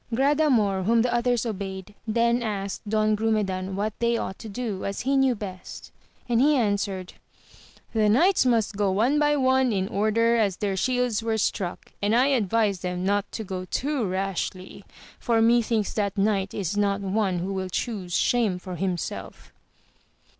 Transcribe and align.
Gradamor, 0.11 0.85
whom 0.85 1.03
the 1.03 1.13
others 1.13 1.45
obeyed, 1.45 1.93
then 2.07 2.41
asked 2.41 2.89
Don 2.89 3.15
Grumedan 3.15 3.75
what 3.75 3.93
they 3.99 4.17
ought 4.17 4.39
to 4.39 4.49
do, 4.49 4.83
as 4.83 5.01
he 5.01 5.15
knew 5.15 5.35
best; 5.35 5.91
and 6.27 6.41
he 6.41 6.55
answered, 6.55 7.13
The 7.93 8.09
knights 8.09 8.43
must 8.43 8.75
go 8.75 8.89
one 8.89 9.19
by 9.19 9.35
one 9.35 9.71
in 9.71 9.87
order 9.87 10.37
as 10.37 10.57
their 10.57 10.75
shields 10.75 11.21
were 11.21 11.37
struck, 11.37 11.91
and 12.01 12.15
I 12.15 12.29
advise 12.29 12.79
them 12.79 13.05
not 13.05 13.31
to 13.33 13.43
go 13.43 13.65
too 13.65 14.03
rashly, 14.03 14.85
for 15.19 15.39
methinks 15.39 15.93
that 15.93 16.17
knight 16.17 16.55
is 16.55 16.75
not 16.75 17.01
one 17.01 17.37
who 17.37 17.53
will 17.53 17.69
chuse 17.69 18.15
shame 18.17 18.57
for 18.57 18.77
himself. 18.77 19.53